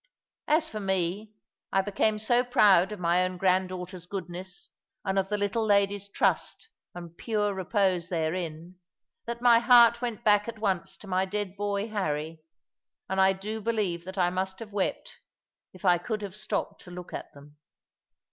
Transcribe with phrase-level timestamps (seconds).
[0.47, 1.31] As for me,
[1.71, 4.71] I became so proud of my own granddaughter's goodness,
[5.05, 8.79] and of the little lady's trust and pure repose therein,
[9.27, 12.41] that my heart went back at once to my dead boy Harry,
[13.11, 15.19] and I do believe that I must have wept,
[15.71, 17.57] if I could have stopped to look at them.